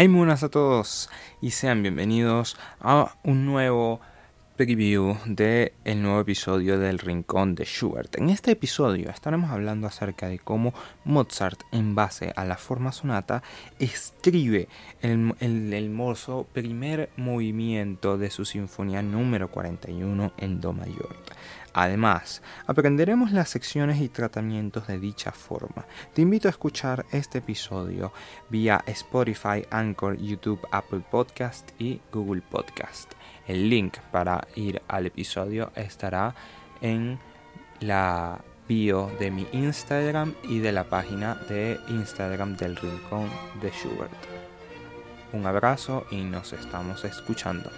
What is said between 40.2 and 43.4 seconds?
y de la página de Instagram del Rincón